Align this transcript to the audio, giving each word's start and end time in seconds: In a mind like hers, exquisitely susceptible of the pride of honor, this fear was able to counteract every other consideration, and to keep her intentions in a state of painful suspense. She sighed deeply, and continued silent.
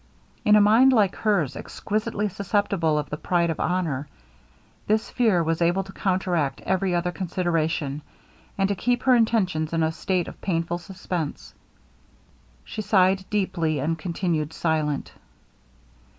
In 0.43 0.55
a 0.55 0.61
mind 0.61 0.93
like 0.93 1.15
hers, 1.15 1.55
exquisitely 1.55 2.27
susceptible 2.27 2.97
of 2.97 3.11
the 3.11 3.17
pride 3.17 3.51
of 3.51 3.59
honor, 3.59 4.07
this 4.87 5.11
fear 5.11 5.43
was 5.43 5.61
able 5.61 5.83
to 5.83 5.91
counteract 5.93 6.59
every 6.61 6.95
other 6.95 7.11
consideration, 7.11 8.01
and 8.57 8.67
to 8.67 8.73
keep 8.73 9.03
her 9.03 9.15
intentions 9.15 9.73
in 9.73 9.83
a 9.83 9.91
state 9.91 10.27
of 10.27 10.41
painful 10.41 10.79
suspense. 10.79 11.53
She 12.63 12.81
sighed 12.81 13.25
deeply, 13.29 13.77
and 13.77 13.95
continued 13.95 14.53
silent. 14.53 15.13